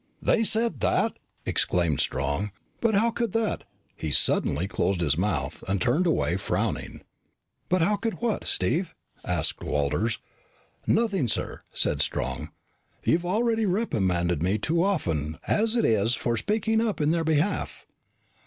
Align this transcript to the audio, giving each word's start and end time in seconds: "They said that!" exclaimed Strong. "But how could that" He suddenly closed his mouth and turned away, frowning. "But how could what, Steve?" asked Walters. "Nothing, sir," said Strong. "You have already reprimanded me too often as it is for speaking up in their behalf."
"They 0.19 0.43
said 0.43 0.79
that!" 0.79 1.19
exclaimed 1.45 1.99
Strong. 1.99 2.53
"But 2.79 2.95
how 2.95 3.11
could 3.11 3.33
that" 3.33 3.65
He 3.95 4.09
suddenly 4.11 4.67
closed 4.67 4.99
his 4.99 5.15
mouth 5.15 5.63
and 5.67 5.79
turned 5.79 6.07
away, 6.07 6.37
frowning. 6.37 7.01
"But 7.69 7.83
how 7.83 7.97
could 7.97 8.15
what, 8.15 8.47
Steve?" 8.47 8.95
asked 9.23 9.61
Walters. 9.63 10.17
"Nothing, 10.87 11.27
sir," 11.27 11.61
said 11.71 12.01
Strong. 12.01 12.49
"You 13.03 13.13
have 13.13 13.25
already 13.27 13.67
reprimanded 13.67 14.41
me 14.41 14.57
too 14.57 14.83
often 14.83 15.37
as 15.47 15.75
it 15.75 15.85
is 15.85 16.15
for 16.15 16.35
speaking 16.35 16.81
up 16.81 16.99
in 16.99 17.11
their 17.11 17.23
behalf." 17.23 17.85